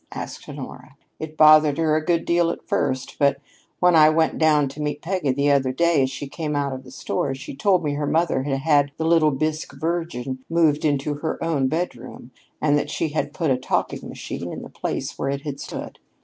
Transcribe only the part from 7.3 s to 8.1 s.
she told me her